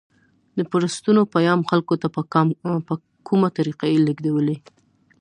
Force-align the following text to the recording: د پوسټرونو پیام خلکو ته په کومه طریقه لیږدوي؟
د 0.57 0.59
پوسټرونو 0.71 1.21
پیام 1.35 1.59
خلکو 1.69 1.93
ته 2.01 2.07
په 2.87 2.93
کومه 3.27 3.49
طریقه 3.57 3.85
لیږدوي؟ 4.05 4.57